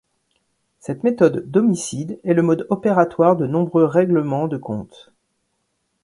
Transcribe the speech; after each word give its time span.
Cette 0.79 1.03
méthode 1.03 1.51
d'homicide 1.51 2.19
est 2.23 2.33
le 2.33 2.41
mode 2.41 2.65
opératoire 2.71 3.35
de 3.35 3.45
nombreux 3.45 3.85
règlements 3.85 4.47
de 4.47 4.57
comptes. 4.57 5.13